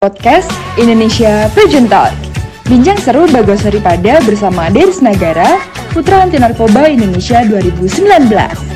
Podcast 0.00 0.48
Indonesia 0.80 1.44
Pageant 1.52 1.92
Talk. 1.92 2.16
Bincang 2.64 2.96
seru 2.96 3.28
Bagos 3.28 3.60
Pada 3.84 4.16
bersama 4.24 4.72
Deris 4.72 5.04
Nagara, 5.04 5.60
Putra 5.92 6.24
Anti 6.24 6.40
Narkoba 6.40 6.88
Indonesia 6.88 7.44
2019. 7.44 8.08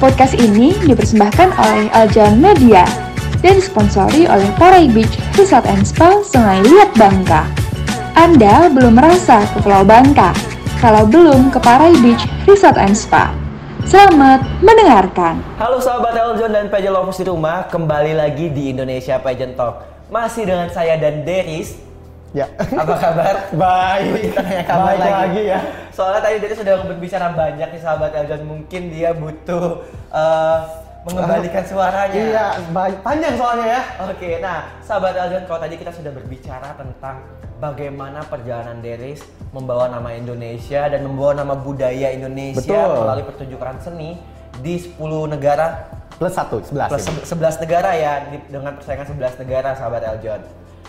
Podcast 0.04 0.36
ini 0.36 0.76
dipersembahkan 0.84 1.48
oleh 1.56 1.88
Aljan 1.96 2.36
Media 2.36 2.84
dan 3.40 3.56
disponsori 3.56 4.28
oleh 4.28 4.44
Parai 4.60 4.84
Beach 4.92 5.16
Resort 5.40 5.64
and 5.64 5.88
Spa 5.88 6.20
Sungai 6.20 6.60
Liat 6.60 6.92
Bangka. 6.92 7.48
Anda 8.20 8.68
belum 8.68 9.00
merasa 9.00 9.48
ke 9.48 9.64
Pulau 9.64 9.80
Bangka? 9.80 10.36
Kalau 10.76 11.08
belum 11.08 11.48
ke 11.48 11.56
Parai 11.56 11.96
Beach 12.04 12.28
Resort 12.44 12.76
and 12.76 12.92
Spa. 12.92 13.32
Selamat 13.88 14.44
mendengarkan. 14.60 15.40
Halo 15.56 15.80
sahabat 15.80 16.20
Eljon 16.20 16.52
dan 16.52 16.68
pageant 16.68 16.92
lovers 16.92 17.16
di 17.16 17.24
rumah, 17.24 17.64
kembali 17.72 18.12
lagi 18.12 18.52
di 18.52 18.76
Indonesia 18.76 19.16
Pageant 19.16 19.56
Talk. 19.56 19.93
Masih 20.12 20.44
dengan 20.44 20.68
saya 20.68 21.00
dan 21.00 21.24
Deris. 21.24 21.80
Ya. 22.34 22.50
Apa 22.58 22.94
kabar? 22.98 23.34
Baik. 23.62 24.34
Kabar 24.66 24.94
Baik 24.94 25.00
lagi. 25.00 25.12
lagi 25.14 25.42
ya. 25.54 25.60
Soalnya 25.94 26.20
tadi 26.20 26.36
Deris 26.42 26.58
sudah 26.58 26.74
berbicara 26.82 27.26
banyak 27.30 27.68
nih 27.70 27.80
sahabat 27.80 28.10
Eljon. 28.12 28.42
Mungkin 28.42 28.82
dia 28.90 29.14
butuh 29.14 29.86
eh, 30.10 30.58
mengembalikan 31.06 31.64
suaranya. 31.64 32.16
Iya, 32.16 32.46
baik. 32.74 32.98
Panjang 33.06 33.34
soalnya 33.38 33.66
ya. 33.78 33.82
Oke, 34.08 34.30
nah 34.42 34.66
sahabat 34.82 35.14
Eljon, 35.14 35.44
kalau 35.46 35.60
tadi 35.62 35.74
kita 35.78 35.92
sudah 35.94 36.10
berbicara 36.10 36.68
tentang 36.74 37.22
bagaimana 37.62 38.26
perjalanan 38.26 38.82
Deris 38.82 39.22
membawa 39.54 39.86
nama 39.86 40.10
Indonesia 40.12 40.90
dan 40.90 41.06
membawa 41.06 41.38
nama 41.38 41.54
budaya 41.54 42.10
Indonesia 42.10 42.60
Betul. 42.90 43.04
melalui 43.06 43.24
pertunjukan 43.30 43.74
seni 43.78 44.10
di 44.58 44.74
10 44.78 44.98
negara 45.30 45.86
Plus 46.14 46.30
satu, 46.30 46.62
sebelas. 46.62 46.88
plus 46.88 47.04
ini. 47.04 47.20
se- 47.20 47.26
11 47.28 47.58
negara 47.58 47.90
ya 47.92 48.12
dengan 48.46 48.72
persaingan 48.74 49.06
11 49.08 49.34
negara 49.36 49.74
sahabat 49.74 50.02
Eljon. 50.04 50.40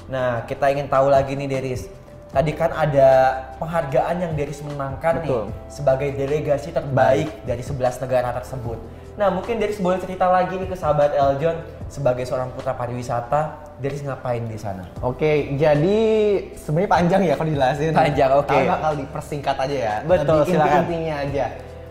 Nah, 0.06 0.46
kita 0.46 0.70
ingin 0.70 0.86
tahu 0.86 1.10
lagi 1.10 1.34
nih 1.34 1.50
Deris. 1.50 1.90
Tadi 2.30 2.52
kan 2.52 2.70
ada 2.70 3.10
penghargaan 3.58 4.16
yang 4.20 4.34
Deris 4.36 4.60
menangkan 4.60 5.18
nih 5.18 5.30
Betul. 5.32 5.46
sebagai 5.66 6.10
delegasi 6.14 6.70
terbaik 6.70 7.32
dari 7.42 7.64
11 7.64 7.74
negara 7.98 8.30
tersebut. 8.34 8.76
Nah, 9.16 9.32
mungkin 9.32 9.56
Deris 9.56 9.80
boleh 9.80 9.98
cerita 9.98 10.28
lagi 10.28 10.54
nih 10.54 10.68
ke 10.68 10.76
sahabat 10.76 11.16
Eljon 11.16 11.56
sebagai 11.88 12.22
seorang 12.22 12.52
putra 12.52 12.76
pariwisata, 12.76 13.56
Deris 13.78 14.04
ngapain 14.04 14.44
di 14.44 14.60
sana? 14.60 14.84
Oke, 15.00 15.56
jadi 15.56 15.98
sebenarnya 16.54 16.92
panjang 16.92 17.22
ya 17.24 17.34
kalau 17.34 17.48
dijelasin. 17.48 17.96
Panjang, 17.96 18.32
oke. 18.36 18.52
Tapi 18.52 18.68
bakal 18.68 18.92
dipersingkat 18.96 19.56
aja 19.58 19.78
ya. 19.80 19.96
Betul, 20.04 20.36
Lebih 20.38 20.52
silakan. 20.52 20.70
inti-intinya 20.76 21.16
aja. 21.24 21.46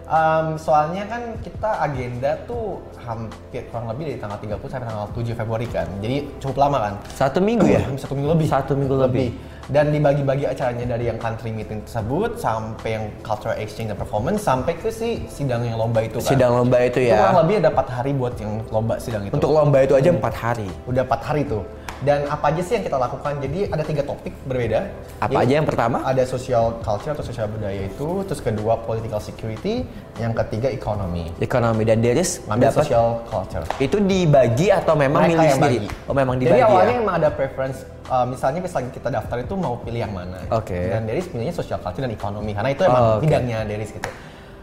Em, 0.04 0.60
soalnya 0.60 1.08
kan 1.08 1.32
kita 1.40 1.80
agenda 1.80 2.36
tuh 2.44 2.76
hampir 3.00 3.64
kurang 3.72 3.88
lebih 3.88 4.12
dari 4.12 4.18
tanggal 4.20 4.36
30 4.36 4.68
sampai 4.68 4.84
tanggal 4.84 5.08
7 5.16 5.32
Februari 5.32 5.64
kan. 5.64 5.88
Jadi 6.04 6.28
cukup 6.44 6.56
lama 6.60 6.76
kan. 6.76 6.94
Satu 7.08 7.40
minggu 7.40 7.64
ya? 7.64 7.80
Satu 7.96 8.12
minggu 8.12 8.30
lebih. 8.36 8.46
Satu 8.46 8.72
minggu 8.76 8.96
lebih. 9.00 9.28
Dan 9.64 9.96
dibagi-bagi 9.96 10.44
acaranya 10.44 10.92
dari 10.92 11.08
yang 11.08 11.16
country 11.16 11.48
meeting 11.48 11.80
tersebut 11.88 12.36
sampai 12.36 13.00
yang 13.00 13.04
cultural 13.24 13.56
exchange 13.56 13.88
dan 13.88 13.96
performance 13.96 14.44
sampai 14.44 14.76
ke 14.76 14.92
si 14.92 15.24
sidang 15.24 15.64
yang 15.64 15.80
lomba 15.80 16.04
itu 16.04 16.20
kan. 16.20 16.36
Sidang 16.36 16.52
lomba 16.52 16.84
itu 16.84 17.00
Itu 17.00 17.08
ya. 17.08 17.16
kurang 17.24 17.48
lebih 17.48 17.54
ada 17.64 17.70
4 17.72 17.96
hari 17.96 18.10
buat 18.12 18.34
yang 18.36 18.52
lomba 18.68 18.94
sidang 19.00 19.24
itu. 19.24 19.32
Untuk 19.32 19.50
lomba 19.56 19.80
itu 19.80 19.96
aja 19.96 20.12
empat 20.12 20.34
hari. 20.36 20.68
Udah 20.84 21.08
4 21.08 21.16
hari 21.32 21.48
tuh. 21.48 21.64
Dan 22.04 22.28
apa 22.28 22.52
aja 22.52 22.60
sih 22.60 22.76
yang 22.76 22.84
kita 22.84 23.00
lakukan? 23.00 23.40
Jadi 23.40 23.64
ada 23.66 23.80
tiga 23.80 24.04
topik 24.04 24.36
berbeda. 24.44 24.92
Apa 25.18 25.32
Jadi, 25.32 25.42
aja 25.48 25.52
yang 25.56 25.66
pertama? 25.66 26.04
Ada 26.04 26.22
social 26.28 26.76
culture 26.84 27.16
atau 27.16 27.24
sosial 27.24 27.48
budaya 27.48 27.88
itu, 27.88 28.08
terus 28.28 28.44
kedua 28.44 28.76
political 28.84 29.18
security, 29.18 29.88
yang 30.20 30.36
ketiga 30.36 30.68
ekonomi. 30.68 31.32
Ekonomi 31.40 31.82
dan 31.82 32.04
Deris 32.04 32.44
Ngambil 32.44 32.70
social 32.76 33.24
culture. 33.24 33.64
itu 33.80 33.96
dibagi 33.98 34.68
atau 34.68 34.92
memang 34.94 35.24
Mereka 35.24 35.32
milih 35.32 35.50
sendiri? 35.56 35.76
bagi. 35.88 36.06
Oh, 36.06 36.14
memang 36.14 36.34
Jadi 36.36 36.44
dibagi 36.44 36.62
awalnya 36.62 36.92
ya. 36.92 37.00
emang 37.00 37.16
ada 37.16 37.30
preference, 37.32 37.78
uh, 38.12 38.26
misalnya 38.28 38.60
lagi 38.60 38.90
kita 38.92 39.08
daftar 39.08 39.36
itu 39.40 39.54
mau 39.56 39.74
pilih 39.80 40.00
yang 40.04 40.12
mana. 40.12 40.38
Oke. 40.52 40.76
Dan 40.76 41.08
Deris 41.08 41.24
pilihnya 41.24 41.56
social 41.56 41.80
culture 41.80 42.04
dan 42.04 42.12
ekonomi, 42.12 42.52
karena 42.52 42.70
itu 42.70 42.82
emang 42.84 43.00
Oh, 43.00 43.12
oke. 43.16 43.24
bidangnya 43.24 43.64
Deris 43.64 43.88
gitu. 43.88 44.10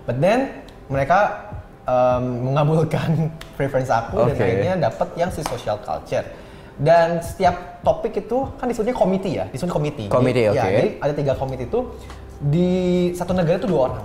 But 0.05 0.21
then 0.21 0.61
mereka 0.93 1.49
um, 1.89 2.53
mengabulkan 2.53 3.33
preference 3.57 3.89
aku 3.89 4.29
dan 4.29 4.35
Oke. 4.37 4.43
akhirnya 4.45 4.73
dapat 4.77 5.07
yang 5.17 5.33
si 5.33 5.41
social 5.41 5.81
culture. 5.81 6.25
Dan 6.81 7.21
setiap 7.21 7.85
topik 7.85 8.25
itu 8.25 8.49
kan 8.57 8.65
disebutnya 8.65 8.97
komite 8.97 9.29
ya, 9.29 9.45
disebut 9.53 9.69
komite. 9.69 10.09
Komite, 10.09 10.49
ya, 10.49 10.51
oke. 10.51 10.57
jadi 10.57 10.89
ada 10.97 11.13
tiga 11.13 11.33
komite 11.37 11.69
itu 11.69 11.93
di 12.41 12.69
satu 13.13 13.37
negara 13.37 13.61
itu 13.61 13.69
dua 13.69 13.81
orang 13.85 14.01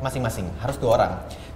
masing-masing 0.00 0.48
harus 0.60 0.80
dua 0.80 0.90
orang. 1.00 1.12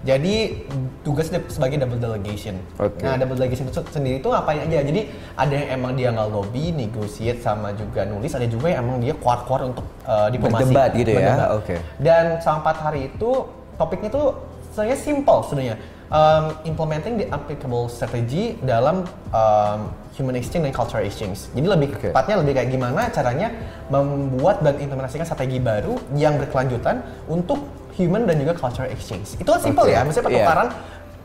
Jadi 0.06 0.64
tugasnya 1.02 1.42
sebagai 1.50 1.82
double 1.82 1.98
delegation. 1.98 2.54
Oke. 2.78 3.02
Nah 3.02 3.18
double 3.18 3.34
delegation 3.34 3.66
itu 3.66 3.82
sendiri 3.90 4.22
itu 4.22 4.28
ngapain 4.30 4.62
aja? 4.62 4.78
Jadi 4.84 5.10
ada 5.34 5.52
yang 5.52 5.68
emang 5.74 5.92
dia 5.98 6.08
nggak 6.14 6.28
lobby, 6.30 6.70
negotiate 6.70 7.42
sama 7.42 7.74
juga 7.74 8.06
nulis. 8.06 8.30
Ada 8.30 8.46
juga 8.46 8.70
yang 8.70 8.86
emang 8.86 9.02
dia 9.02 9.18
keluar-keluar 9.18 9.74
untuk 9.74 9.84
uh, 10.06 10.30
diplomasi. 10.30 10.70
Berdebat 10.70 10.90
gitu 10.94 11.10
ya? 11.12 11.34
Berdebat. 11.34 11.50
Oke. 11.58 11.76
Dan 11.98 12.24
selama 12.38 12.58
empat 12.62 12.76
hari 12.78 13.00
itu 13.10 13.30
topiknya 13.74 14.08
tuh 14.12 14.26
sebenarnya 14.72 14.98
simple 15.02 15.40
sebenarnya. 15.50 15.76
Um, 16.08 16.56
implementing 16.64 17.20
the 17.20 17.28
applicable 17.28 17.84
strategy 17.92 18.56
dalam 18.64 19.04
um, 19.28 19.92
human 20.16 20.40
exchange 20.40 20.64
dan 20.64 20.72
cultural 20.72 21.04
exchange. 21.04 21.52
Jadi 21.52 21.68
lebih 21.68 21.88
Oke. 21.92 22.08
tepatnya 22.08 22.40
lebih 22.40 22.56
kayak 22.56 22.72
gimana 22.72 23.12
caranya 23.12 23.52
membuat 23.92 24.64
dan 24.64 24.80
implementasikan 24.80 25.28
strategi 25.28 25.60
baru 25.60 26.00
yang 26.16 26.40
berkelanjutan 26.40 27.04
untuk 27.28 27.60
human 28.00 28.24
dan 28.24 28.40
juga 28.40 28.56
cultural 28.56 28.88
exchange. 28.88 29.36
Itu 29.36 29.52
kan 29.52 29.60
simple 29.60 29.84
Oke. 29.84 29.92
ya, 29.92 30.00
maksudnya 30.00 30.32
Iya. 30.32 30.36
pertukaran 30.40 30.68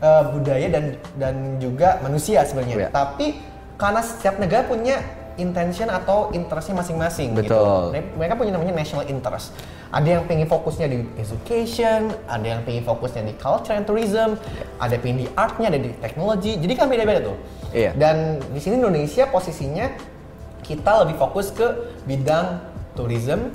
uh, 0.04 0.22
budaya 0.36 0.66
dan 0.68 0.84
dan 1.16 1.34
juga 1.64 1.88
manusia 2.04 2.44
sebenarnya. 2.44 2.76
Iya. 2.76 2.88
Tapi 2.92 3.26
karena 3.80 4.04
setiap 4.04 4.36
negara 4.36 4.68
punya 4.68 5.00
intention 5.40 5.90
atau 5.90 6.30
interestnya 6.30 6.78
masing-masing 6.78 7.34
gitu. 7.40 7.56
Betul. 7.56 8.04
Mereka 8.20 8.34
punya 8.38 8.52
namanya 8.54 8.74
national 8.84 9.08
interest. 9.08 9.56
Ada 9.94 10.18
yang 10.18 10.22
pengen 10.26 10.50
fokusnya 10.50 10.90
di 10.90 11.06
education, 11.22 12.10
ada 12.26 12.42
yang 12.42 12.60
pengen 12.66 12.82
fokusnya 12.82 13.30
di 13.30 13.34
culture 13.38 13.78
and 13.78 13.86
tourism, 13.86 14.34
ada 14.82 14.98
yang 14.98 15.02
pengen 15.06 15.18
di 15.22 15.26
artnya, 15.38 15.66
ada 15.70 15.78
di 15.78 15.90
teknologi. 16.02 16.58
Jadi 16.58 16.72
kan 16.74 16.90
beda-beda 16.90 17.30
tuh. 17.30 17.38
Iya. 17.70 17.94
Dan 17.94 18.42
di 18.50 18.58
sini 18.58 18.82
Indonesia 18.82 19.30
posisinya 19.30 19.86
kita 20.66 21.06
lebih 21.06 21.14
fokus 21.14 21.54
ke 21.54 21.94
bidang 22.10 22.58
tourism, 22.98 23.54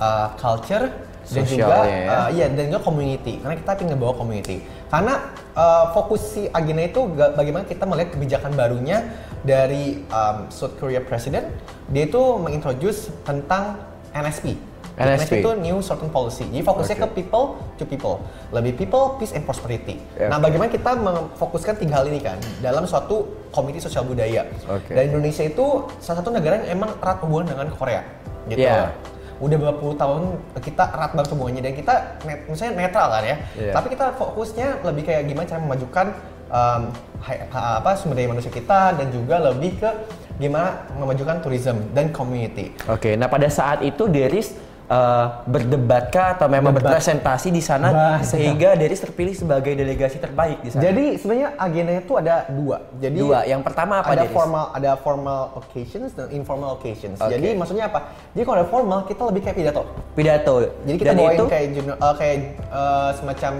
uh, 0.00 0.32
culture, 0.40 0.88
dan 1.24 1.44
juga 1.44 1.76
ya. 1.88 2.04
uh, 2.08 2.28
iya 2.32 2.46
dan 2.48 2.72
juga 2.72 2.80
community. 2.80 3.40
Karena 3.44 3.56
kita 3.60 3.70
ingin 3.80 3.88
ngebawa 3.96 4.14
community. 4.16 4.56
Karena 4.88 5.14
uh, 5.52 5.92
fokus 5.92 6.32
si 6.32 6.48
agenda 6.48 6.84
itu 6.84 7.00
ga- 7.12 7.32
bagaimana 7.36 7.64
kita 7.68 7.84
melihat 7.84 8.16
kebijakan 8.16 8.52
barunya 8.56 9.04
dari 9.44 10.00
um, 10.08 10.48
South 10.48 10.76
Korea 10.80 11.04
President. 11.04 11.48
Dia 11.92 12.08
itu 12.08 12.22
mengintroduce 12.40 13.12
tentang 13.28 13.80
NSP. 14.16 14.56
NSP. 14.96 15.42
itu 15.42 15.50
New 15.56 15.78
Certain 15.80 16.06
Policy. 16.06 16.46
Jadi 16.46 16.62
fokusnya 16.62 16.96
Oke. 16.96 17.02
ke 17.02 17.08
people 17.16 17.44
to 17.74 17.84
people. 17.84 18.22
Lebih 18.50 18.72
people, 18.76 19.18
peace 19.18 19.30
and 19.30 19.42
prosperity. 19.42 19.98
Ya, 20.14 20.30
Nah, 20.30 20.38
bagaimana 20.38 20.70
kita 20.70 20.94
memfokuskan 20.94 21.74
tiga 21.76 21.98
hal 21.98 22.06
ini 22.06 22.18
kan 22.18 22.38
dalam 22.60 22.84
suatu 22.84 23.22
komite 23.50 23.78
sosial 23.78 24.02
budaya. 24.02 24.46
Oke. 24.64 24.90
Dan 24.90 25.10
Indonesia 25.10 25.42
itu 25.42 25.66
salah 25.98 26.22
satu 26.22 26.30
negara 26.30 26.62
yang 26.62 26.78
emang 26.78 26.94
erat 26.96 27.18
hubungan 27.20 27.46
dengan 27.48 27.66
Korea. 27.70 28.06
Gitu. 28.46 28.62
Iya. 28.62 28.94
Udah 29.36 29.56
beberapa 29.56 29.78
puluh 29.80 29.96
tahun 29.96 30.22
kita 30.56 30.84
erat 30.88 31.10
banget 31.12 31.28
hubungannya 31.28 31.62
dan 31.64 31.74
kita 31.74 31.94
net, 32.22 32.38
misalnya 32.46 32.72
netral 32.78 33.08
kan 33.10 33.22
ya. 33.24 33.36
Iya. 33.52 33.72
Tapi 33.74 33.86
kita 33.90 34.06
fokusnya 34.14 34.68
lebih 34.84 35.02
kayak 35.04 35.22
gimana 35.26 35.44
cara 35.44 35.60
memajukan 35.60 36.06
um, 36.48 36.82
hai- 37.18 37.42
ha- 37.48 37.82
apa 37.82 37.98
sumber 37.98 38.14
daya 38.14 38.30
manusia 38.30 38.48
kita 38.48 38.94
dan 38.94 39.10
juga 39.10 39.42
lebih 39.42 39.74
ke 39.76 39.90
gimana 40.34 40.86
memajukan 40.94 41.38
tourism 41.40 41.82
dan 41.90 42.10
community. 42.10 42.74
Oke, 42.86 43.14
nah 43.14 43.26
pada 43.26 43.46
saat 43.46 43.82
itu 43.82 44.06
Deris 44.06 44.54
eh, 44.84 45.26
berdebatkah 45.48 46.36
atau 46.38 46.46
memang 46.46 46.76
Debat. 46.76 46.94
berpresentasi 46.94 47.48
di 47.48 47.62
sana 47.64 47.88
Banyak. 47.88 48.28
sehingga 48.28 48.76
Deris 48.76 49.00
terpilih 49.00 49.32
sebagai 49.32 49.72
delegasi 49.72 50.20
terbaik 50.20 50.60
di 50.60 50.70
sana? 50.72 50.82
Jadi 50.84 51.16
sebenarnya 51.16 51.48
agendanya 51.56 52.02
itu 52.04 52.14
ada 52.16 52.34
dua. 52.50 52.76
Jadi 53.00 53.16
Dua. 53.16 53.40
Yang 53.44 53.62
pertama 53.64 53.94
apa, 54.04 54.12
ada 54.12 54.24
Deris? 54.24 54.34
formal 54.34 54.64
ada 54.74 54.90
formal 55.00 55.40
occasions 55.56 56.10
dan 56.12 56.26
informal 56.30 56.76
occasions. 56.76 57.16
Oke. 57.20 57.32
Jadi 57.32 57.48
maksudnya 57.56 57.88
apa? 57.88 58.12
Jadi 58.36 58.42
kalau 58.44 58.56
ada 58.60 58.68
formal 58.68 58.98
kita 59.08 59.22
lebih 59.24 59.40
kayak 59.44 59.56
pidato. 59.56 59.82
Pidato. 60.12 60.54
Jadi 60.84 60.96
kita 61.00 61.10
Dan 61.12 61.16
bawain 61.20 61.36
itu 61.36 61.44
kayak 61.48 61.66
eh, 61.80 62.14
kayak 62.20 62.36
eh, 62.68 63.10
semacam 63.18 63.52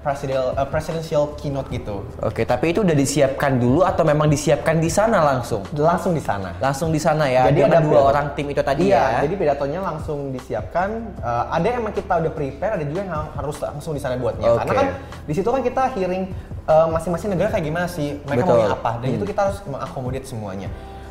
presidential 0.00 0.56
eh, 0.56 0.68
presidential 0.68 1.22
keynote 1.36 1.68
gitu. 1.68 2.02
Oke, 2.24 2.48
tapi 2.48 2.72
itu 2.72 2.80
udah 2.80 2.96
disiapkan 2.96 3.60
dulu 3.60 3.84
atau 3.84 4.02
memang 4.02 4.32
disiapkan 4.32 4.80
di 4.80 4.88
sana 4.88 5.20
langsung? 5.20 5.60
Langsung 5.76 6.16
di 6.16 6.22
sana. 6.24 6.56
Langsung 6.56 6.88
di 6.88 7.00
sana 7.00 7.28
ya. 7.28 7.44
Jadi 7.52 7.60
ada 7.68 7.84
dua 7.84 8.08
orang 8.08 8.32
tim 8.32 8.48
itu 8.48 8.64
tadi 8.64 8.88
iya, 8.88 9.20
ya. 9.20 9.28
jadi 9.28 9.34
pidatonya 9.36 9.80
langsung 9.84 10.32
disiapkan. 10.32 10.88
Eh, 11.20 11.44
ada 11.52 11.64
yang 11.68 11.84
emang 11.84 11.94
kita 11.94 12.16
udah 12.16 12.32
prepare, 12.32 12.72
ada 12.80 12.84
juga 12.88 13.00
yang 13.04 13.12
harus 13.36 13.56
langsung 13.60 13.92
di 13.92 14.00
sana 14.00 14.16
buatnya. 14.16 14.48
Oke. 14.48 14.58
Karena 14.64 14.72
kan 14.72 14.88
di 15.28 15.32
situ 15.36 15.48
kan 15.52 15.60
kita 15.60 15.82
hearing 15.92 16.24
eh, 16.64 16.86
masing-masing 16.88 17.28
negara 17.36 17.48
kayak 17.52 17.64
gimana 17.68 17.86
sih, 17.90 18.16
mereka 18.24 18.48
Betul. 18.48 18.56
maunya 18.56 18.70
apa, 18.72 18.92
dan 19.04 19.08
Hmm. 19.12 19.16
itu 19.20 19.24
kita 19.28 19.40
harus 19.52 19.58
mengakomodir 19.68 20.22
semuanya. 20.24 20.68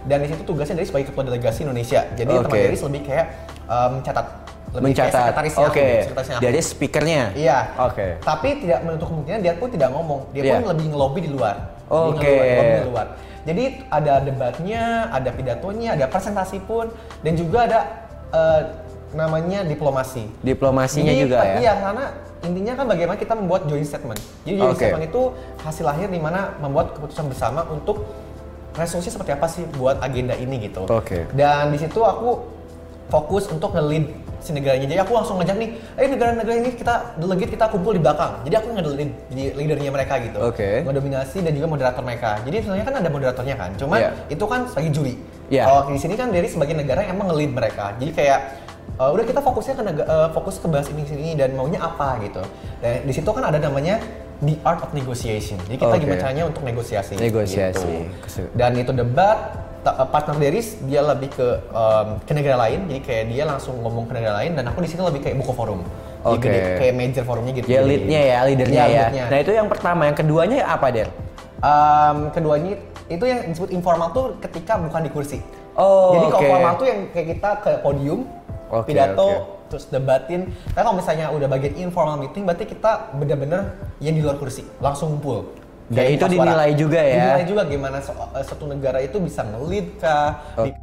Dan 0.08 0.24
di 0.24 0.32
situ 0.32 0.42
tugasnya 0.48 0.80
dari 0.80 0.88
sebagai 0.88 1.12
ketua 1.12 1.28
delegasi 1.28 1.68
Indonesia. 1.68 2.08
Jadi 2.16 2.32
Oke. 2.32 2.48
teman 2.48 2.58
Deris 2.64 2.82
lebih 2.88 3.02
kayak 3.04 3.28
mencatat, 3.70 4.26
lebih 4.70 4.94
Mencatat. 4.94 5.14
sekretarisnya 5.14 5.66
Oke. 5.66 5.86
sekretarisnya 6.06 6.36
aku. 6.38 6.44
Dari 6.46 6.60
speakernya. 6.62 7.24
Iya. 7.34 7.60
Oke. 7.90 8.08
Tapi 8.22 8.50
tidak 8.62 8.80
menutup 8.86 9.08
kemungkinan 9.10 9.40
dia 9.42 9.54
pun 9.58 9.68
tidak 9.74 9.90
ngomong. 9.90 10.20
Dia 10.30 10.42
Iya. 10.46 10.54
pun 10.54 10.64
lebih 10.70 10.86
ngelobi 10.94 11.20
di 11.26 11.32
luar. 11.34 11.56
Jadi 11.90 11.90
Oke. 11.90 12.30
ngeluar, 12.30 12.54
lobby 12.54 12.78
ngeluar. 12.86 13.08
Jadi 13.40 13.64
ada 13.90 14.14
debatnya, 14.22 14.84
ada 15.10 15.30
pidatonya, 15.34 15.90
ada 15.98 16.06
presentasi 16.06 16.58
pun, 16.64 16.86
dan 17.26 17.34
juga 17.34 17.60
ada 17.66 17.80
eh, 18.30 18.62
namanya 19.10 19.66
diplomasi. 19.66 20.30
Diplomasinya 20.46 21.10
Jadi, 21.10 21.22
juga 21.26 21.38
ya. 21.42 21.56
Iya, 21.58 21.74
karena 21.82 22.06
intinya 22.46 22.74
kan 22.78 22.86
bagaimana 22.86 23.18
kita 23.18 23.34
membuat 23.34 23.66
joint 23.66 23.90
statement. 23.90 24.22
Jadi 24.46 24.54
joint 24.54 24.70
Oke. 24.70 24.86
statement 24.86 25.06
itu 25.10 25.22
hasil 25.66 25.82
lahir 25.82 26.08
di 26.14 26.22
mana 26.22 26.54
membuat 26.62 26.94
keputusan 26.94 27.26
bersama 27.26 27.66
untuk 27.74 28.06
resolusi 28.78 29.10
seperti 29.10 29.34
apa 29.34 29.50
sih 29.50 29.66
buat 29.74 29.98
agenda 29.98 30.38
ini 30.38 30.70
gitu. 30.70 30.86
Oke. 30.86 31.26
Dan 31.34 31.74
di 31.74 31.82
situ 31.82 31.98
aku 32.00 32.46
fokus 33.10 33.50
untuk 33.50 33.74
nge-lead 33.74 34.06
si 34.40 34.56
negaranya. 34.56 34.88
Jadi 34.90 35.00
aku 35.00 35.12
langsung 35.16 35.36
ngajak 35.40 35.56
nih, 35.60 35.70
eh 36.00 36.08
negara-negara 36.08 36.56
ini 36.60 36.70
kita 36.76 37.20
delegate 37.20 37.52
kita 37.56 37.66
kumpul 37.72 37.92
di 37.96 38.02
belakang. 38.02 38.44
Jadi 38.48 38.56
aku 38.56 38.68
nge-lead 38.76 39.12
di 39.32 39.44
leadernya 39.54 39.92
mereka 39.92 40.20
gitu. 40.24 40.40
Oke. 40.40 40.84
Ngedominasi 40.84 41.38
dan 41.44 41.52
juga 41.56 41.68
moderator 41.68 42.04
mereka. 42.04 42.40
Jadi 42.44 42.56
sebenarnya 42.64 42.86
kan 42.88 42.96
ada 43.00 43.10
moderatornya 43.12 43.56
kan. 43.60 43.72
Cuman 43.76 44.00
Iya. 44.00 44.12
itu 44.32 44.46
kan 44.48 44.60
sebagai 44.72 44.92
juri. 44.96 45.14
Iya. 45.50 45.64
Kalau 45.66 45.82
di 45.92 46.00
sini 46.00 46.14
kan 46.16 46.28
dari 46.32 46.48
sebagai 46.48 46.76
negara 46.78 47.04
yang 47.04 47.20
emang 47.20 47.34
nge-lead 47.34 47.52
mereka. 47.52 47.86
Jadi 48.00 48.12
kayak 48.16 48.40
uh, 49.00 49.10
udah 49.12 49.26
kita 49.26 49.40
fokusnya 49.44 49.74
ke 49.76 49.84
uh, 50.06 50.30
fokus 50.36 50.56
ke 50.60 50.68
bahas 50.68 50.88
ini 50.92 51.04
sini 51.06 51.36
dan 51.36 51.56
maunya 51.56 51.80
apa 51.80 52.20
gitu. 52.24 52.44
Dan 52.80 53.06
di 53.08 53.14
situ 53.14 53.30
kan 53.32 53.44
ada 53.48 53.58
namanya 53.60 54.00
the 54.44 54.56
art 54.64 54.80
of 54.84 54.92
negotiation. 54.96 55.60
Jadi 55.68 55.84
kita 55.84 55.96
Oke. 55.96 56.04
gimana 56.04 56.20
caranya 56.20 56.44
untuk 56.48 56.64
negosiasi. 56.64 57.20
Negosiasi. 57.20 58.08
gitu. 58.24 58.44
Dan 58.56 58.76
itu 58.80 58.92
debat 58.96 59.69
partner 59.84 60.36
Deris 60.36 60.76
dia 60.84 61.00
lebih 61.00 61.32
ke 61.32 61.48
um, 61.72 62.20
ke 62.24 62.32
negara 62.36 62.60
lain. 62.68 62.86
Jadi 62.92 63.02
kayak 63.02 63.24
dia 63.32 63.44
langsung 63.48 63.80
ngomong 63.80 64.06
ke 64.06 64.14
negara 64.16 64.44
lain 64.44 64.56
dan 64.60 64.68
aku 64.68 64.84
di 64.84 64.90
sini 64.92 65.02
lebih 65.04 65.24
kayak 65.24 65.40
buku 65.40 65.52
forum. 65.56 65.82
Jadi 66.20 66.36
gede, 66.44 66.60
kayak 66.76 66.94
major 67.00 67.24
forumnya 67.24 67.54
gitu. 67.56 67.68
Ya 67.72 67.80
Jadi- 67.80 67.88
leadnya 67.88 68.20
ya, 68.20 68.40
leadernya 68.44 68.76
Iya, 68.76 68.84
ya. 68.92 69.04
leadnya. 69.08 69.26
Nah 69.32 69.38
itu 69.40 69.52
yang 69.56 69.68
pertama, 69.72 70.02
yang 70.04 70.18
keduanya 70.20 70.58
apa 70.68 70.88
Der? 70.92 71.08
Um, 71.60 72.32
keduanya 72.32 72.76
itu 73.08 73.24
yang 73.24 73.40
disebut 73.48 73.72
informal 73.72 74.12
tuh 74.12 74.36
ketika 74.44 74.76
bukan 74.80 75.02
di 75.04 75.12
kursi. 75.12 75.40
Oh, 75.80 76.12
Jadi 76.16 76.26
kalau 76.28 76.44
oke. 76.44 76.52
formal 76.52 76.74
tuh 76.76 76.88
yang 76.92 77.00
kayak 77.16 77.28
kita 77.36 77.50
ke 77.64 77.72
podium, 77.80 78.20
Oke, 78.68 78.92
pidato, 78.92 79.28
oke. 79.28 79.72
terus 79.72 79.88
debatin. 79.88 80.52
Tapi 80.76 80.84
kalau 80.84 80.96
misalnya 81.00 81.32
udah 81.32 81.48
bagian 81.48 81.74
informal 81.80 82.20
meeting, 82.20 82.44
berarti 82.44 82.68
kita 82.68 83.16
bener-bener 83.16 83.80
yang 84.04 84.12
di 84.12 84.20
luar 84.20 84.36
kursi, 84.36 84.68
langsung 84.84 85.16
ngumpul. 85.16 85.56
Dan 85.90 86.06
itu 86.14 86.26
dinilai 86.30 86.72
juga 86.78 87.02
ya? 87.02 87.16
Dinilai 87.18 87.46
juga 87.50 87.62
gimana 87.66 87.98
so- 87.98 88.14
eh, 88.14 88.46
satu 88.46 88.70
negara 88.70 89.02
itu 89.02 89.18
bisa 89.18 89.42
nge-lead 89.42 89.88
kah, 89.98 90.38
Oh. 90.54 90.66
di- 90.70 90.78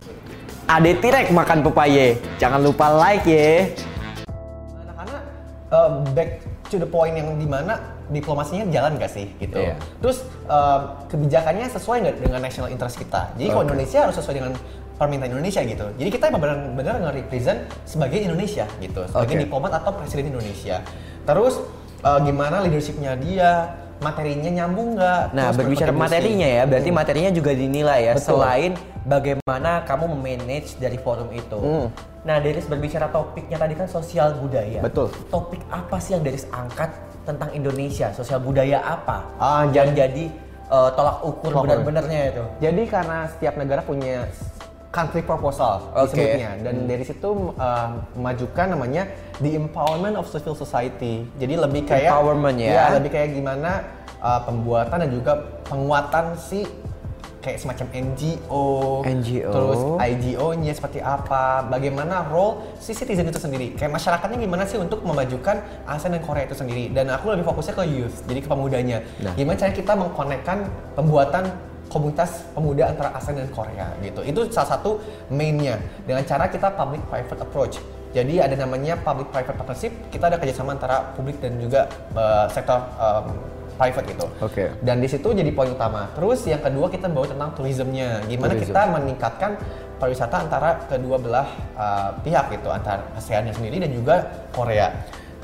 Ade 0.66 0.98
Tirek 0.98 1.30
makan 1.30 1.62
pepaye. 1.62 2.18
Jangan 2.36 2.58
lupa 2.58 2.90
like 2.90 3.22
ya. 3.22 3.70
Nah, 4.82 4.94
karena 4.98 5.16
uh, 5.70 5.90
back 6.10 6.42
to 6.66 6.82
the 6.82 6.88
point 6.90 7.14
yang 7.14 7.38
di 7.38 7.46
mana 7.46 7.78
diplomasinya 8.10 8.66
jalan 8.66 8.98
gak 8.98 9.14
sih 9.14 9.30
gitu. 9.38 9.62
Iya. 9.62 9.78
Terus 10.02 10.26
uh, 10.50 11.06
kebijakannya 11.06 11.70
sesuai 11.70 11.96
nggak 12.02 12.14
dengan 12.18 12.42
national 12.42 12.74
interest 12.74 12.98
kita. 12.98 13.30
Jadi 13.38 13.46
kalau. 13.46 13.62
Indonesia 13.62 13.98
harus 14.10 14.18
sesuai 14.18 14.34
dengan 14.34 14.52
permintaan 14.98 15.30
Indonesia 15.30 15.62
gitu. 15.62 15.86
Jadi 15.94 16.08
kita 16.10 16.24
emang 16.34 16.42
benar-benar 16.42 16.98
nge-represent 16.98 17.58
sebagai 17.86 18.18
Indonesia 18.18 18.66
gitu, 18.82 19.06
sebagai 19.06 19.38
diplomat 19.38 19.70
atau 19.70 19.94
presiden 19.94 20.34
Indonesia. 20.34 20.82
Terus 21.22 21.62
uh, 22.02 22.18
gimana 22.24 22.58
leadershipnya 22.66 23.14
dia, 23.14 23.70
materinya 24.00 24.50
nyambung 24.62 24.96
nggak? 24.96 25.22
Nah, 25.32 25.44
Terus 25.50 25.58
berbicara 25.62 25.92
materinya 25.92 26.48
ya, 26.48 26.62
berarti 26.68 26.90
Hmm. 26.92 26.98
materinya 27.00 27.30
juga 27.32 27.50
dinilai 27.56 28.00
ya, 28.06 28.12
Betul. 28.14 28.26
selain 28.26 28.72
bagaimana 29.06 29.70
kamu 29.88 30.04
memanage 30.16 30.76
dari 30.76 30.98
forum 31.00 31.28
itu. 31.32 31.58
Hmm. 31.58 31.86
Nah, 32.26 32.42
Deris 32.42 32.66
berbicara 32.66 33.06
topiknya 33.08 33.56
tadi 33.56 33.74
kan 33.78 33.86
sosial 33.86 34.34
budaya. 34.42 34.82
Betul. 34.82 35.08
Topik 35.30 35.62
apa 35.70 35.96
sih 36.02 36.18
yang 36.18 36.26
Deris 36.26 36.44
angkat 36.50 36.90
tentang 37.22 37.54
Indonesia? 37.54 38.10
Sosial 38.10 38.42
budaya 38.42 38.82
apa? 38.82 39.22
Ah, 39.38 39.62
yang 39.70 39.94
jadi 39.94 40.26
uh, 40.66 40.90
tolak 40.94 41.22
ukur 41.22 41.54
benar-benarnya 41.62 42.34
itu. 42.34 42.44
Jadi 42.58 42.82
karena 42.90 43.30
setiap 43.30 43.54
negara 43.54 43.80
punya 43.86 44.26
country 44.90 45.20
proposal 45.20 45.92
Oke. 45.92 46.16
disebutnya 46.16 46.56
dan 46.64 46.88
dari 46.88 47.04
situ 47.04 47.52
uh, 47.60 47.88
memajukan 48.16 48.72
namanya 48.72 49.04
the 49.40 49.56
empowerment 49.56 50.16
of 50.16 50.24
civil 50.28 50.56
society. 50.56 51.24
Jadi 51.36 51.54
lebih 51.56 51.84
kayak 51.84 52.12
Empowerment 52.12 52.56
ya. 52.56 52.68
Iya, 52.72 52.84
lebih 53.00 53.10
kayak 53.12 53.30
gimana 53.36 53.84
uh, 54.20 54.40
pembuatan 54.44 54.96
dan 55.04 55.10
juga 55.12 55.32
penguatan 55.68 56.36
si 56.40 56.64
kayak 57.46 57.62
semacam 57.62 57.86
NGO, 57.94 58.66
NGO. 59.06 59.52
terus 59.54 59.80
IGO-nya 60.02 60.74
seperti 60.74 60.98
apa, 60.98 61.62
bagaimana 61.70 62.26
role 62.26 62.74
si 62.82 62.90
citizen 62.90 63.30
itu 63.30 63.38
sendiri, 63.38 63.70
kayak 63.78 63.94
masyarakatnya 63.94 64.34
gimana 64.34 64.66
sih 64.66 64.82
untuk 64.82 65.06
memajukan 65.06 65.62
ASEAN 65.86 66.18
dan 66.18 66.26
Korea 66.26 66.42
itu 66.42 66.58
sendiri. 66.58 66.90
Dan 66.90 67.06
aku 67.06 67.30
lebih 67.30 67.46
fokusnya 67.46 67.78
ke 67.78 67.84
youth, 67.86 68.26
jadi 68.26 68.42
ke 68.42 68.48
pemudanya. 68.50 68.98
Nah. 69.22 69.38
Gimana 69.38 69.62
cara 69.62 69.70
kita 69.70 69.94
mengkonekkan 69.94 70.58
pembuatan 70.98 71.54
komunitas 71.86 72.50
pemuda 72.50 72.90
antara 72.90 73.14
ASEAN 73.14 73.38
dan 73.38 73.50
Korea 73.54 73.94
gitu. 74.02 74.26
Itu 74.26 74.40
salah 74.50 74.74
satu 74.74 74.98
mainnya 75.30 75.78
dengan 76.02 76.26
cara 76.26 76.50
kita 76.50 76.74
public 76.74 77.06
private 77.06 77.40
approach. 77.46 77.78
Jadi 78.14 78.38
ada 78.38 78.54
namanya 78.54 78.94
public 79.00 79.28
private 79.34 79.56
partnership. 79.56 79.92
Kita 80.12 80.30
ada 80.30 80.36
kerjasama 80.38 80.76
antara 80.76 81.14
publik 81.14 81.40
dan 81.42 81.58
juga 81.58 81.90
uh, 82.14 82.46
sektor 82.50 82.82
um, 82.96 83.34
private 83.76 84.06
gitu. 84.08 84.26
Oke. 84.40 84.64
Dan 84.80 85.04
di 85.04 85.08
situ 85.08 85.28
jadi 85.30 85.50
poin 85.52 85.68
utama. 85.68 86.08
Terus 86.16 86.48
yang 86.48 86.64
kedua 86.64 86.88
kita 86.88 87.06
bawa 87.12 87.26
tentang 87.28 87.52
turismenya. 87.52 88.24
Gimana 88.24 88.56
Tourism. 88.56 88.72
kita 88.72 88.80
meningkatkan 88.88 89.50
pariwisata 90.00 90.36
antara 90.48 90.70
kedua 90.88 91.16
belah 91.20 91.48
uh, 91.76 92.10
pihak 92.24 92.52
gitu, 92.56 92.68
antara 92.72 93.04
ASEAN 93.16 93.52
sendiri 93.52 93.80
dan 93.80 93.90
juga 93.92 94.24
Korea. 94.52 94.92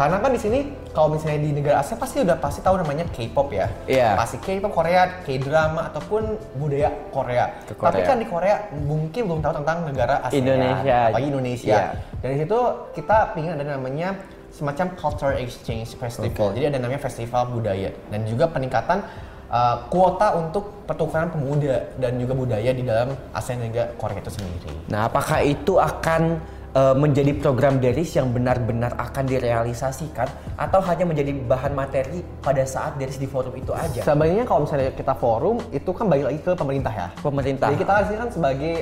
Karena 0.03 0.19
kan 0.19 0.35
di 0.35 0.41
sini 0.43 0.59
kalau 0.91 1.15
misalnya 1.15 1.47
di 1.47 1.51
negara 1.55 1.79
ASEAN 1.79 1.95
pasti 1.95 2.27
udah 2.27 2.35
pasti 2.43 2.59
tahu 2.59 2.75
namanya 2.83 3.07
K-pop 3.15 3.55
ya. 3.55 3.71
Iya. 3.87 4.19
Pasti 4.19 4.43
K-pop 4.43 4.75
Korea, 4.75 5.23
K-drama 5.23 5.95
ataupun 5.95 6.35
budaya 6.59 6.91
Korea. 7.15 7.63
Ke 7.71 7.79
Korea. 7.79 7.87
Tapi 7.95 8.01
kan 8.03 8.17
di 8.19 8.27
Korea 8.27 8.67
mungkin 8.75 9.31
belum 9.31 9.41
tahu 9.47 9.63
tentang 9.63 9.87
negara 9.87 10.27
ASEAN. 10.27 10.43
Indonesia. 10.43 10.99
Apalagi 11.07 11.29
Indonesia. 11.31 11.79
Iya. 11.79 11.87
Dari 12.19 12.35
situ 12.43 12.59
kita 12.99 13.17
ingin 13.39 13.53
ada 13.55 13.65
namanya 13.79 14.09
semacam 14.51 14.87
culture 14.99 15.35
exchange 15.39 15.95
festival. 15.95 16.51
Oke. 16.51 16.59
Jadi 16.59 16.67
ada 16.75 16.79
namanya 16.83 16.99
festival 16.99 17.43
budaya 17.55 17.95
dan 18.11 18.27
juga 18.27 18.51
peningkatan 18.51 19.07
uh, 19.55 19.87
kuota 19.87 20.35
untuk 20.35 20.83
pertukaran 20.83 21.31
pemuda 21.31 21.95
dan 22.03 22.19
juga 22.19 22.35
budaya 22.35 22.75
di 22.75 22.83
dalam 22.83 23.15
ASEAN 23.31 23.71
juga 23.71 23.95
Korea 23.95 24.19
itu 24.19 24.35
sendiri. 24.35 24.75
Nah, 24.91 25.07
apakah 25.07 25.47
itu 25.47 25.79
akan 25.79 26.43
uh, 26.75 26.95
menjadi 26.97 27.33
program 27.39 27.79
Deris 27.79 28.13
yang 28.17 28.33
benar-benar 28.33 28.97
akan 28.97 29.25
direalisasikan 29.29 30.29
atau 30.57 30.81
hanya 30.85 31.05
menjadi 31.09 31.33
bahan 31.45 31.73
materi 31.73 32.25
pada 32.41 32.65
saat 32.65 32.97
Deris 33.01 33.17
di 33.17 33.29
forum 33.29 33.53
itu 33.57 33.73
aja? 33.73 34.05
Sebenarnya 34.05 34.45
kalau 34.45 34.69
misalnya 34.69 34.93
kita 34.93 35.15
forum 35.17 35.61
itu 35.73 35.91
kan 35.93 36.09
balik 36.09 36.33
lagi 36.33 36.41
ke 36.41 36.53
pemerintah 36.57 36.93
ya. 36.93 37.09
Pemerintah. 37.21 37.67
Jadi 37.73 37.81
kita 37.81 37.95
kan 38.05 38.31
sebagai 38.33 38.75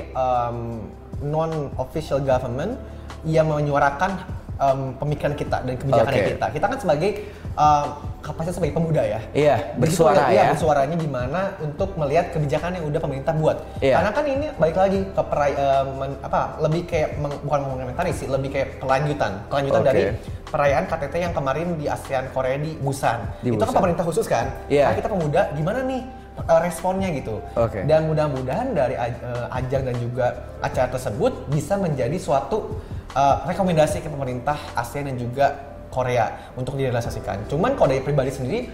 non 1.21 1.69
official 1.77 2.19
government 2.19 2.75
yang 3.21 3.45
menyuarakan 3.45 4.17
um, 4.61 4.93
pemikiran 4.95 5.33
kita 5.33 5.57
dan 5.65 5.75
kebijakan 5.75 6.13
Oke. 6.13 6.29
kita. 6.37 6.45
Kita 6.53 6.65
kan 6.69 6.77
sebagai 6.77 7.09
um, 7.57 7.85
kapasitas 8.21 8.55
sebagai 8.61 8.77
pemuda 8.77 9.01
ya. 9.01 9.19
Iya, 9.33 9.55
bersuara 9.81 10.29
iya, 10.29 10.37
ya. 10.37 10.49
bersuaranya 10.53 10.95
gimana 10.95 11.57
untuk 11.57 11.97
melihat 11.97 12.29
kebijakan 12.29 12.77
yang 12.77 12.85
udah 12.85 13.01
pemerintah 13.01 13.33
buat. 13.33 13.57
Iya. 13.81 13.97
Karena 13.97 14.11
kan 14.13 14.25
ini 14.29 14.47
balik 14.61 14.77
lagi 14.77 14.99
ke 15.09 15.21
perai, 15.25 15.51
men- 15.97 16.21
apa 16.21 16.61
lebih 16.61 16.81
kayak 16.85 17.09
meng- 17.17 17.41
bukan 17.41 17.59
mengomentari 17.65 18.13
sih, 18.13 18.29
lebih 18.29 18.53
kayak 18.53 18.77
kelanjutan, 18.77 19.41
kelanjutan 19.49 19.81
Oke. 19.81 19.89
dari 19.89 20.01
perayaan 20.45 20.85
KTT 20.85 21.15
yang 21.17 21.33
kemarin 21.33 21.67
di 21.81 21.85
ASEAN 21.89 22.29
Korea 22.29 22.61
di 22.61 22.77
Busan. 22.77 23.19
Di 23.41 23.49
Itu 23.49 23.57
Busan. 23.57 23.65
kan 23.65 23.73
pemerintah 23.81 24.05
khusus 24.05 24.25
kan? 24.29 24.45
Iya. 24.69 24.93
Nah, 24.93 24.95
kita 24.95 25.09
pemuda 25.09 25.41
gimana 25.57 25.81
nih 25.81 26.01
eh, 26.31 26.59
responnya 26.61 27.09
gitu. 27.11 27.41
Oke. 27.57 27.83
Dan 27.89 28.05
mudah-mudahan 28.05 28.77
dari 28.77 28.95
aj- 28.95 29.17
eh, 29.19 29.57
ajang 29.57 29.83
dan 29.89 29.95
juga 29.97 30.25
acara 30.61 30.87
tersebut 30.93 31.49
bisa 31.49 31.73
menjadi 31.75 32.15
suatu 32.21 32.77
eh, 33.11 33.35
rekomendasi 33.47 33.99
ke 33.99 34.09
pemerintah 34.09 34.57
ASEAN 34.73 35.11
dan 35.11 35.17
juga 35.17 35.47
Korea 35.91 36.51
untuk 36.55 36.79
direalisasikan. 36.79 37.51
Cuman 37.51 37.75
kalau 37.75 37.91
dari 37.91 37.99
pribadi 37.99 38.31
sendiri 38.31 38.71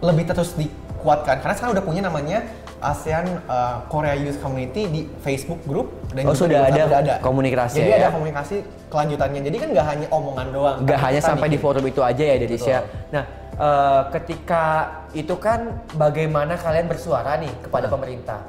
lebih 0.00 0.28
terus 0.28 0.52
dikuatkan 0.56 1.40
karena 1.40 1.54
sekarang 1.56 1.72
udah 1.76 1.84
punya 1.84 2.00
namanya 2.04 2.44
ASEAN 2.80 3.44
uh, 3.44 3.84
Korea 3.92 4.16
Youth 4.16 4.40
Community 4.40 4.88
di 4.88 5.00
Facebook 5.20 5.60
group 5.68 5.92
dan 6.16 6.24
Oh, 6.24 6.32
juga 6.32 6.48
sudah 6.48 6.72
di 6.72 6.80
WhatsApp 6.80 7.00
ada 7.04 7.14
komunikasi 7.20 7.76
Jadi 7.76 7.90
ya? 7.92 7.96
ada 8.00 8.08
komunikasi 8.16 8.56
kelanjutannya. 8.88 9.40
Jadi 9.44 9.56
kan 9.60 9.68
nggak 9.76 9.86
hanya 9.92 10.06
omongan 10.08 10.46
doang. 10.48 10.76
Nggak 10.88 11.00
hanya 11.04 11.20
sampai 11.20 11.48
di 11.52 11.58
forum 11.60 11.84
itu 11.84 12.00
aja 12.00 12.24
ya 12.24 12.36
ya. 12.40 12.80
Betul. 12.80 13.12
Nah, 13.12 13.24
eh, 13.60 14.02
ketika 14.16 14.64
itu 15.12 15.34
kan 15.36 15.84
bagaimana 15.92 16.56
kalian 16.56 16.88
bersuara 16.88 17.36
nih 17.36 17.52
kepada 17.68 17.88
Nah. 17.88 17.92
pemerintah. 17.92 18.40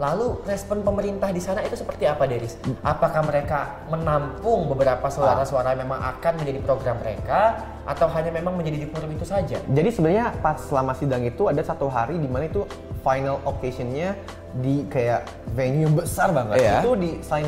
Lalu 0.00 0.40
respon 0.48 0.80
pemerintah 0.80 1.28
di 1.28 1.42
sana 1.42 1.60
itu 1.60 1.76
seperti 1.76 2.08
apa 2.08 2.24
Deris? 2.24 2.56
Apakah 2.80 3.20
mereka 3.28 3.84
menampung 3.92 4.64
beberapa 4.72 5.04
suara-suara 5.12 5.76
yang 5.76 5.84
memang 5.84 6.00
akan 6.16 6.32
menjadi 6.40 6.60
program 6.64 6.96
mereka 7.04 7.60
atau 7.84 8.08
hanya 8.16 8.32
memang 8.32 8.56
menjadi 8.56 8.82
di 8.82 8.88
forum 8.88 9.12
itu 9.12 9.28
saja? 9.28 9.60
Jadi 9.60 9.88
sebenarnya 9.92 10.32
pas 10.40 10.56
selama 10.64 10.96
sidang 10.96 11.22
itu 11.28 11.44
ada 11.44 11.60
satu 11.60 11.92
hari 11.92 12.16
di 12.16 12.24
mana 12.24 12.48
itu 12.48 12.64
final 13.04 13.44
occasionnya 13.44 14.16
di 14.64 14.88
kayak 14.88 15.28
venue 15.52 15.92
besar 15.92 16.32
banget. 16.32 16.64
Iya. 16.64 16.80
Itu 16.80 16.90
di 16.96 17.10
selain 17.20 17.46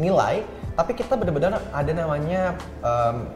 dinilai, 0.00 0.48
tapi 0.72 0.96
kita 0.96 1.12
benar-benar 1.20 1.60
ada 1.76 1.92
namanya 1.92 2.56
um, 2.80 3.28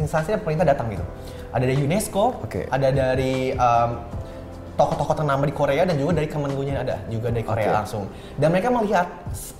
instansi 0.00 0.32
yang 0.32 0.40
pemerintah 0.40 0.64
datang 0.72 0.88
gitu. 0.96 1.04
Ada 1.52 1.68
dari 1.68 1.84
UNESCO, 1.84 2.40
Oke. 2.40 2.64
ada 2.72 2.88
dari 2.88 3.52
um, 3.52 3.90
tokoh-tokoh 4.72 5.16
ternama 5.16 5.44
di 5.44 5.54
Korea 5.54 5.82
dan 5.84 5.96
juga 6.00 6.16
dari 6.16 6.28
Kemenlu-nya 6.28 6.80
ada 6.80 6.96
juga 7.12 7.28
dari 7.28 7.44
Korea 7.44 7.68
Oke. 7.68 7.76
langsung. 7.84 8.04
Dan 8.40 8.48
mereka 8.52 8.68
melihat 8.72 9.06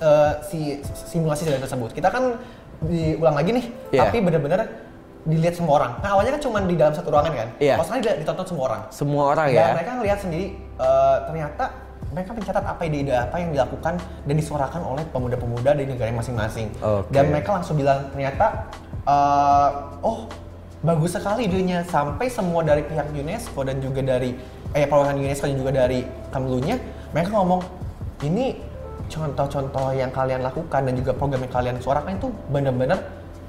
uh, 0.01 0.41
si 0.47 0.81
simulasi 1.09 1.45
sedang 1.45 1.63
tersebut. 1.63 1.93
Kita 1.93 2.09
kan 2.09 2.41
diulang 2.83 3.37
lagi 3.39 3.51
nih, 3.55 3.65
Iya. 3.95 4.09
tapi 4.09 4.19
benar-benar 4.25 4.67
dilihat 5.23 5.55
semua 5.55 5.79
orang. 5.79 5.93
Nah 6.03 6.19
awalnya 6.19 6.35
kan 6.35 6.43
cuma 6.43 6.59
di 6.67 6.75
dalam 6.75 6.95
satu 6.97 7.15
ruangan 7.15 7.31
kan, 7.31 7.49
Iya. 7.63 7.79
Kalau 7.79 7.87
sekarang 7.87 8.03
ditonton 8.19 8.47
semua 8.49 8.65
orang. 8.73 8.83
Semua 8.91 9.23
orang 9.37 9.47
Dan 9.55 9.63
ya. 9.63 9.75
mereka 9.77 9.91
ngelihat 10.01 10.19
sendiri 10.19 10.47
uh, 10.83 11.17
ternyata 11.31 11.65
mereka 12.13 12.31
mencatat 12.37 12.65
apa 12.69 12.83
ide-ide 12.85 13.15
apa 13.17 13.37
yang 13.41 13.51
dilakukan 13.57 13.95
dan 13.97 14.35
disuarakan 14.37 14.81
oleh 14.85 15.05
pemuda-pemuda 15.09 15.73
dari 15.73 15.89
negara 15.89 16.13
masing-masing. 16.13 16.69
Oke. 16.83 17.09
Dan 17.09 17.33
mereka 17.33 17.57
langsung 17.57 17.79
bilang 17.81 18.11
ternyata 18.13 18.69
uh, 19.07 19.97
oh 20.05 20.29
bagus 20.83 21.15
sekali 21.15 21.47
idenya 21.47 21.87
sampai 21.87 22.27
semua 22.27 22.67
dari 22.67 22.83
pihak 22.83 23.15
UNESCO 23.15 23.63
dan 23.63 23.79
juga 23.79 24.03
dari 24.03 24.35
eh 24.73 24.85
perwakilan 24.85 25.21
UNESCO 25.21 25.45
dan 25.47 25.57
juga 25.57 25.73
dari 25.75 26.01
Kemlunya 26.33 26.77
mereka 27.13 27.29
ngomong 27.37 27.61
ini 28.25 28.57
contoh-contoh 29.07 29.93
yang 29.93 30.09
kalian 30.09 30.41
lakukan 30.41 30.81
dan 30.89 30.95
juga 30.97 31.13
program 31.13 31.45
yang 31.45 31.53
kalian 31.53 31.77
suarakan 31.79 32.17
itu 32.17 32.29
benar-benar 32.49 32.99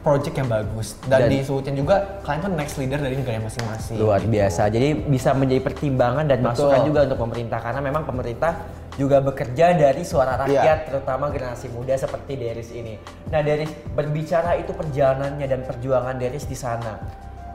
project 0.03 0.35
yang 0.35 0.51
bagus 0.51 0.99
dan, 1.07 1.23
Dan- 1.23 1.31
disebutkan 1.31 1.73
juga 1.79 1.95
kalian 2.27 2.39
tuh 2.43 2.51
next 2.51 2.75
leader 2.75 2.99
dari 2.99 3.15
negara 3.15 3.39
masing-masing. 3.39 3.95
Luar 3.95 4.19
gitu. 4.19 4.35
biasa. 4.35 4.67
Jadi 4.67 4.87
bisa 5.07 5.31
menjadi 5.31 5.63
pertimbangan 5.63 6.27
dan 6.27 6.43
Betul. 6.43 6.51
masukan 6.51 6.79
juga 6.83 6.99
untuk 7.07 7.19
pemerintah 7.23 7.59
karena 7.63 7.79
memang 7.79 8.03
pemerintah 8.03 8.51
juga 8.93 9.23
bekerja 9.23 9.73
dari 9.73 10.03
suara 10.03 10.35
rakyat 10.37 10.59
Iya. 10.59 10.85
terutama 10.85 11.31
generasi 11.31 11.71
muda 11.71 11.95
seperti 11.95 12.35
Deris 12.35 12.69
ini. 12.69 12.99
Nah, 13.31 13.39
Deris 13.39 13.71
berbicara 13.95 14.59
itu 14.59 14.75
perjalanannya 14.75 15.47
dan 15.47 15.63
perjuangan 15.63 16.19
Deris 16.19 16.45
di 16.45 16.53
sana 16.53 16.99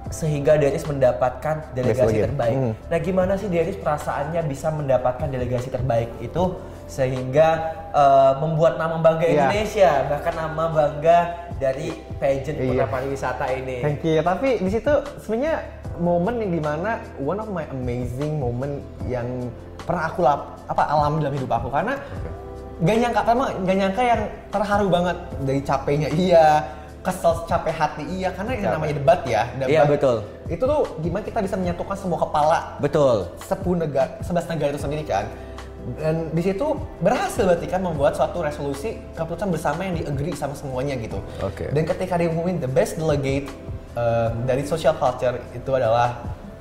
sehingga 0.09 0.57
Deris 0.57 0.85
mendapatkan 0.89 1.73
delegasi 1.77 2.25
terbaik. 2.25 2.57
Hmm. 2.57 2.73
Nah, 2.89 2.99
gimana 2.99 3.33
sih 3.37 3.49
Deris 3.53 3.77
perasaannya 3.77 4.41
bisa 4.49 4.73
mendapatkan 4.73 5.29
delegasi 5.29 5.69
terbaik 5.69 6.09
itu 6.25 6.57
sehingga 6.89 7.77
eh, 7.93 8.33
membuat 8.41 8.81
nama 8.81 8.97
bangga 8.97 9.27
Iya. 9.29 9.33
Indonesia, 9.37 9.93
bahkan 10.09 10.35
nama 10.37 10.65
bangga 10.73 11.19
dari 11.61 11.93
pageant 12.17 12.57
Iya. 12.57 12.67
Putra 12.73 12.87
Pariwisata 12.89 13.47
ini. 13.53 13.77
Thank 13.85 14.05
you. 14.09 14.25
Tapi 14.25 14.49
di 14.65 14.71
situ 14.73 14.93
sebenarnya 15.21 15.55
momen 16.01 16.41
yang 16.41 16.53
di 16.55 16.63
mana 16.63 16.91
one 17.21 17.39
of 17.43 17.49
my 17.53 17.67
amazing 17.75 18.41
moment 18.41 18.81
yang 19.11 19.27
pernah 19.85 20.09
aku 20.09 20.21
lap, 20.25 20.41
apa 20.71 20.83
alami 20.89 21.25
dalam 21.25 21.35
hidup 21.37 21.51
aku 21.53 21.69
karena 21.73 21.97
gak 22.79 22.97
nyangka 23.03 23.21
pertama 23.27 23.45
gak 23.67 23.77
nyangka 23.83 24.03
yang 24.07 24.23
terharu 24.55 24.87
banget 24.87 25.17
dari 25.43 25.61
capeknya 25.67 26.09
iya 26.15 26.47
kesel 26.99 27.47
capek 27.47 27.73
hati 27.73 28.03
iya 28.11 28.29
karena 28.31 28.51
yang 28.53 28.75
namanya 28.75 28.95
debat 28.99 29.21
ya 29.23 29.43
debat 29.55 29.71
Iya, 29.71 29.83
betul. 29.87 30.17
itu 30.47 30.61
tuh 30.61 30.83
gimana 30.99 31.23
kita 31.23 31.39
bisa 31.41 31.55
menyatukan 31.55 31.97
semua 31.97 32.19
kepala 32.19 32.59
Betul. 32.79 33.31
10 33.39 33.55
negara, 33.79 34.11
11 34.21 34.51
negara 34.51 34.69
itu 34.73 34.81
sendiri 34.81 35.05
kan. 35.05 35.27
Dan 35.97 36.29
di 36.31 36.43
situ 36.43 36.67
berhasil 37.01 37.49
berarti 37.49 37.65
kan 37.65 37.81
membuat 37.81 38.13
suatu 38.13 38.43
resolusi 38.43 39.01
keputusan 39.15 39.49
bersama 39.49 39.81
yang 39.83 39.95
di 39.95 40.05
agree 40.05 40.35
sama 40.35 40.53
semuanya 40.53 40.99
gitu. 40.99 41.17
Oke. 41.41 41.71
Dan 41.73 41.87
ketika 41.87 42.19
diumumin 42.19 42.61
the 42.61 42.69
best 42.69 43.01
delegate 43.01 43.49
um, 43.95 44.45
dari 44.45 44.67
social 44.69 44.93
culture 44.93 45.39
itu 45.51 45.71
adalah 45.73 46.19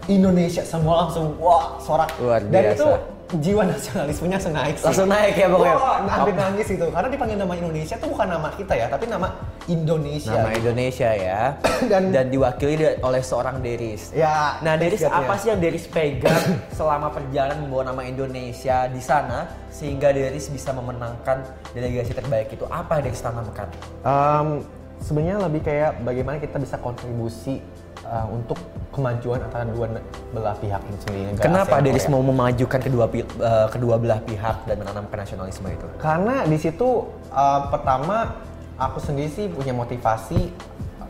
Indonesia 0.07 0.63
semua 0.63 1.03
langsung 1.03 1.35
wah 1.41 1.75
sorak. 1.77 2.07
Luar 2.21 2.39
Dan 2.39 2.71
biasa. 2.71 2.75
itu 2.77 2.87
jiwa 3.27 3.67
nasionalismenya 3.67 4.39
naik 4.47 4.79
sih. 4.79 4.87
Langsung 4.87 5.11
naik 5.11 5.35
ya 5.35 5.47
pokoknya. 5.51 5.75
Wah, 5.75 5.99
hampir 6.07 6.33
nangis 6.33 6.67
itu. 6.71 6.87
Karena 6.87 7.09
dipanggil 7.11 7.35
nama 7.35 7.53
Indonesia 7.53 7.95
itu 7.95 8.07
bukan 8.07 8.27
nama 8.29 8.47
kita 8.55 8.73
ya, 8.73 8.87
tapi 8.87 9.05
nama 9.05 9.27
Indonesia. 9.67 10.31
Nama 10.31 10.51
Indonesia 10.55 11.09
ya. 11.11 11.41
Dan- 11.91 12.11
Dan, 12.15 12.25
diwakili 12.31 12.79
di- 12.79 12.97
oleh 13.03 13.19
seorang 13.19 13.59
Deris. 13.59 14.15
Ya, 14.15 14.55
Nah, 14.63 14.79
Deris 14.79 15.03
apa 15.03 15.35
sih 15.35 15.51
yang 15.51 15.59
Deris 15.59 15.83
pegang 15.85 16.39
selama 16.77 17.11
perjalanan 17.11 17.67
membawa 17.67 17.91
nama 17.91 18.01
Indonesia 18.01 18.87
di 18.87 19.01
sana 19.03 19.51
sehingga 19.67 20.15
Deris 20.15 20.47
bisa 20.47 20.71
memenangkan 20.71 21.43
delegasi 21.75 22.15
terbaik 22.15 22.47
itu? 22.49 22.63
Apa 22.65 23.03
yang 23.03 23.11
Deris 23.11 23.19
tanamkan? 23.19 23.67
Um, 24.07 24.63
sebenarnya 24.97 25.43
lebih 25.43 25.61
kayak 25.61 25.99
bagaimana 26.01 26.39
kita 26.39 26.57
bisa 26.57 26.79
kontribusi 26.79 27.59
uh, 28.07 28.27
untuk 28.31 28.57
kemajuan 28.95 29.39
antara 29.45 29.67
dua 29.69 29.85
belah 30.33 30.57
pihak 30.57 30.81
itu 30.89 30.97
sendiri. 31.05 31.21
negara 31.29 31.45
Kenapa 31.45 31.75
ASEAN, 31.77 31.85
Deris 31.85 32.05
Korea. 32.07 32.13
mau 32.17 32.21
memajukan 32.25 32.79
kedua 32.81 33.05
eh, 33.13 33.67
kedua 33.69 33.95
belah 34.01 34.19
pihak 34.25 34.65
dan 34.65 34.75
menanamkan 34.81 35.17
nasionalisme 35.21 35.67
itu? 35.69 35.87
Karena 36.01 36.35
di 36.49 36.57
situ 36.57 37.05
uh, 37.29 37.61
pertama 37.69 38.41
aku 38.81 38.97
sendiri 38.97 39.29
sih 39.29 39.45
punya 39.53 39.77
motivasi 39.77 40.49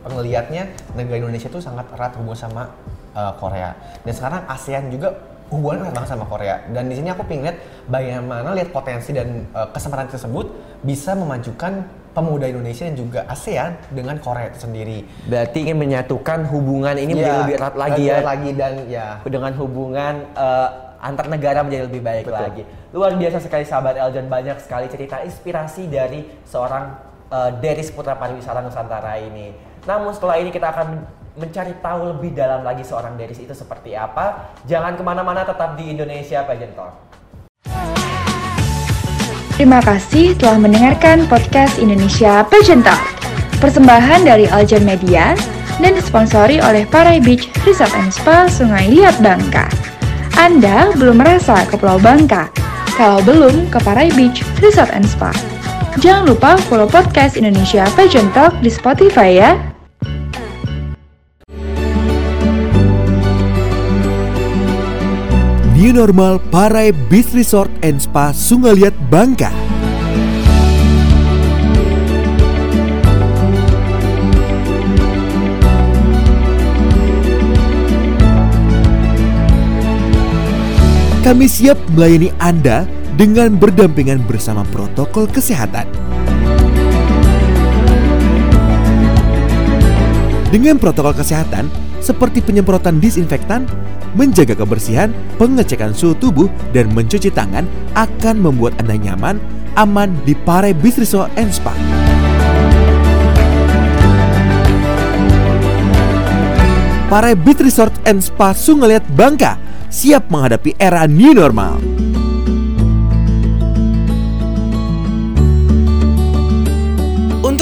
uh, 0.04 0.08
ngelihatnya 0.12 0.68
negara 0.92 1.24
Indonesia 1.24 1.48
itu 1.48 1.64
sangat 1.64 1.88
erat 1.96 2.12
hubungan 2.20 2.36
sama 2.36 2.62
uh, 3.16 3.32
Korea. 3.40 3.72
Dan 4.04 4.12
sekarang 4.12 4.44
ASEAN 4.44 4.92
juga 4.92 5.16
hubungan 5.48 5.88
erat 5.88 5.96
banget 5.96 6.10
sama 6.12 6.28
Korea. 6.28 6.60
Dan 6.68 6.92
di 6.92 6.94
sini 7.00 7.08
aku 7.08 7.24
pengen 7.24 7.48
lihat 7.48 7.58
bagaimana 7.88 8.52
lihat 8.52 8.68
potensi 8.68 9.16
dan 9.16 9.48
uh, 9.56 9.64
kesempatan 9.72 10.12
tersebut 10.12 10.52
bisa 10.84 11.16
memajukan 11.16 11.88
pemuda 12.12 12.48
Indonesia 12.48 12.84
dan 12.88 12.96
juga 12.96 13.20
ASEAN 13.26 13.76
dengan 13.92 14.16
Korea 14.18 14.50
itu 14.50 14.64
sendiri. 14.64 15.06
Berarti 15.26 15.68
ingin 15.68 15.78
menyatukan 15.78 16.48
hubungan 16.50 16.94
ini 16.98 17.12
menjadi 17.14 17.34
Iya, 17.34 17.42
lebih 17.44 17.56
erat 17.60 17.74
lagi 17.74 18.04
lebih 18.04 18.10
ya. 18.10 18.18
lagi 18.24 18.50
dan 18.56 18.72
ya 18.88 19.06
dengan 19.24 19.52
hubungan 19.56 20.14
eh, 20.34 20.68
antar 20.98 21.26
negara 21.30 21.62
menjadi 21.62 21.86
lebih 21.86 22.02
baik 22.02 22.24
Betul. 22.26 22.42
lagi. 22.42 22.62
Luar 22.90 23.12
biasa 23.14 23.38
sekali 23.38 23.62
sahabat 23.62 23.94
Eljon 24.00 24.26
banyak 24.26 24.58
sekali 24.58 24.90
cerita 24.90 25.22
inspirasi 25.22 25.86
dari 25.86 26.26
seorang 26.42 26.96
eh, 27.30 27.50
Deris 27.62 27.94
Putra 27.94 28.18
Pariwisata 28.18 28.58
Nusantara 28.60 29.14
ini. 29.20 29.54
Namun 29.86 30.10
setelah 30.10 30.36
ini 30.42 30.50
kita 30.50 30.74
akan 30.74 30.86
men- 30.90 31.06
mencari 31.38 31.70
tahu 31.78 32.18
lebih 32.18 32.34
dalam 32.34 32.66
lagi 32.66 32.82
seorang 32.82 33.14
Deris 33.14 33.38
itu 33.38 33.54
seperti 33.54 33.94
apa. 33.94 34.50
Jangan 34.66 34.98
ke 34.98 35.06
mana-mana 35.06 35.46
tetap 35.46 35.78
di 35.78 35.94
Indonesia 35.94 36.42
Pageant 36.42 36.74
Talk. 36.74 36.94
Terima 39.58 39.82
kasih 39.82 40.38
telah 40.38 40.54
mendengarkan 40.54 41.26
podcast 41.26 41.82
Indonesia 41.82 42.46
Pageant 42.46 42.86
Talk. 42.86 43.02
Persembahan 43.58 44.22
dari 44.22 44.46
Aljan 44.46 44.86
Media 44.86 45.34
dan 45.82 45.98
disponsori 45.98 46.62
oleh 46.62 46.86
Parai 46.86 47.18
Beach 47.18 47.50
Resort 47.66 47.90
and 47.98 48.14
Spa 48.14 48.46
Sungai 48.46 48.86
Liat 48.86 49.18
Bangka. 49.18 49.66
Anda 50.38 50.94
belum 50.94 51.18
merasa 51.18 51.66
ke 51.66 51.74
Pulau 51.74 51.98
Bangka? 51.98 52.46
Kalau 52.94 53.18
belum, 53.26 53.66
ke 53.66 53.82
Parai 53.82 54.14
Beach 54.14 54.46
Resort 54.62 54.94
and 54.94 55.02
Spa. 55.02 55.34
Jangan 55.98 56.30
lupa 56.30 56.54
follow 56.70 56.86
podcast 56.86 57.34
Indonesia 57.34 57.82
Pageant 57.98 58.30
Talk 58.38 58.54
di 58.62 58.70
Spotify 58.70 59.42
ya. 59.42 59.58
New 65.88 66.04
Normal 66.04 66.36
Parai 66.52 66.92
Beach 67.08 67.32
Resort 67.32 67.72
and 67.80 67.96
Spa 67.96 68.28
Sungaliat 68.28 68.92
Bangka. 69.08 69.48
Kami 81.24 81.48
siap 81.48 81.80
melayani 81.96 82.36
Anda 82.36 82.84
dengan 83.16 83.56
berdampingan 83.56 84.28
bersama 84.28 84.68
protokol 84.68 85.24
kesehatan. 85.32 85.88
Dengan 90.52 90.76
protokol 90.76 91.16
kesehatan 91.16 91.72
seperti 92.04 92.44
penyemprotan 92.44 93.00
disinfektan, 93.00 93.64
menjaga 94.12 94.54
kebersihan, 94.54 95.10
pengecekan 95.40 95.96
suhu 95.96 96.14
tubuh, 96.16 96.48
dan 96.70 96.92
mencuci 96.92 97.32
tangan 97.32 97.64
akan 97.96 98.36
membuat 98.38 98.76
Anda 98.80 99.00
nyaman, 99.00 99.40
aman 99.74 100.12
di 100.28 100.36
Parai 100.36 100.76
Beach 100.76 101.00
Resort 101.00 101.32
and 101.40 101.48
Spa. 101.48 101.72
Parai 107.08 107.32
Beach 107.32 107.64
Resort 107.64 107.96
and 108.04 108.20
Spa 108.20 108.52
Sungaliat 108.52 109.00
Bangka 109.16 109.56
siap 109.88 110.28
menghadapi 110.28 110.76
era 110.76 111.08
new 111.08 111.32
normal. 111.32 111.87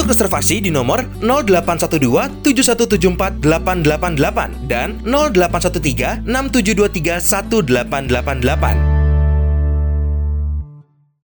Reservasi 0.07 0.63
di 0.63 0.71
nomor 0.71 1.03
0812 1.19 2.39
7174 2.47 3.43
888 3.43 4.71
dan 4.71 4.95
0813 5.03 6.23
6723 6.23 7.51
1888. 7.51 8.96